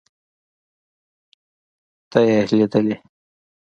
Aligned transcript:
ته 2.11 2.17
يې 2.27 2.37
ليدلې. 2.51 2.95